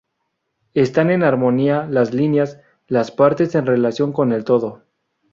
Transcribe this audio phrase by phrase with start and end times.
[0.73, 4.81] Están en armonía las líneas, las partes en relación con el todo.